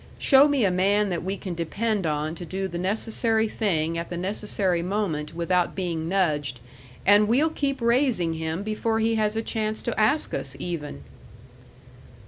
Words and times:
Show 0.17 0.47
me 0.47 0.65
a 0.65 0.71
man 0.71 1.09
that 1.09 1.21
we 1.23 1.37
can 1.37 1.53
depend 1.53 2.07
on 2.07 2.33
to 2.33 2.43
do 2.43 2.67
the 2.67 2.79
necessary 2.79 3.47
thing 3.47 3.99
at 3.99 4.09
the 4.09 4.17
necessary 4.17 4.81
moment 4.81 5.35
without 5.35 5.75
being 5.75 6.09
nudged, 6.09 6.59
and 7.05 7.27
we'll 7.27 7.51
keep 7.51 7.79
raising 7.79 8.33
him 8.33 8.63
before 8.63 8.97
he 8.97 9.13
has 9.21 9.35
a 9.35 9.43
chance 9.43 9.83
to 9.83 9.99
ask 9.99 10.33
us, 10.33 10.55
even." 10.57 11.03